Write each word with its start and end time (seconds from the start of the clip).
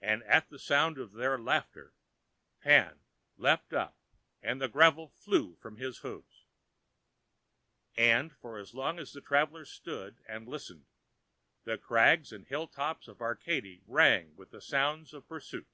And 0.00 0.24
at 0.24 0.48
the 0.48 0.58
sound 0.58 0.98
of 0.98 1.12
their 1.12 1.38
laughter 1.38 1.94
Pan 2.62 2.98
leaped 3.36 3.72
up 3.72 3.96
and 4.42 4.60
the 4.60 4.66
gravel 4.66 5.06
flew 5.06 5.54
from 5.54 5.76
his 5.76 5.98
hooves. 5.98 6.46
And, 7.96 8.34
for 8.38 8.58
as 8.58 8.74
long 8.74 8.98
as 8.98 9.12
the 9.12 9.20
travellers 9.20 9.70
stood 9.70 10.18
and 10.28 10.48
listened, 10.48 10.86
the 11.62 11.78
crags 11.78 12.32
and 12.32 12.44
the 12.44 12.48
hill 12.48 12.66
tops 12.66 13.06
of 13.06 13.20
Arcady 13.22 13.82
rang 13.86 14.34
with 14.34 14.50
the 14.50 14.60
sounds 14.60 15.14
of 15.14 15.28
pursuit. 15.28 15.68